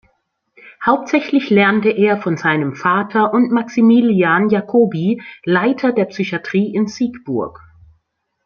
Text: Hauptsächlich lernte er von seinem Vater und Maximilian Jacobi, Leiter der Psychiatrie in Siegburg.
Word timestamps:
Hauptsächlich 0.83 1.51
lernte 1.51 1.89
er 1.91 2.17
von 2.19 2.35
seinem 2.35 2.75
Vater 2.75 3.33
und 3.35 3.51
Maximilian 3.51 4.49
Jacobi, 4.49 5.21
Leiter 5.45 5.91
der 5.93 6.05
Psychiatrie 6.05 6.73
in 6.73 6.87
Siegburg. 6.87 7.59